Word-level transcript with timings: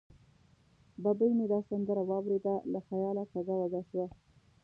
ببۍ 1.03 1.31
مې 1.37 1.45
دا 1.51 1.59
سندره 1.69 2.03
واورېده، 2.09 2.55
له 2.73 2.79
خیاله 2.87 3.23
کږه 3.31 3.53
وږه 3.57 3.81
شوه. 3.89 4.05